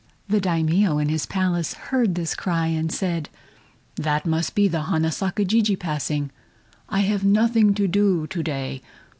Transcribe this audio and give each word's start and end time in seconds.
The 0.27 0.41
Daimio 0.41 0.97
in 0.97 1.09
his 1.09 1.27
Palace 1.27 1.75
heard 1.75 2.15
this 2.15 2.33
cry, 2.33 2.65
and 2.65 2.91
said: 2.91 3.29
"That 3.97 4.25
must 4.25 4.55
be 4.55 4.67
the 4.67 4.85
Hana 4.85 5.11
Saka 5.11 5.45
Jijii 5.45 5.77
passing. 5.77 6.31
I 6.89 7.01
have 7.01 7.23
nothing 7.23 7.75
to 7.75 7.87
do 7.87 8.25
to 8.25 8.41
day. 8.41 8.81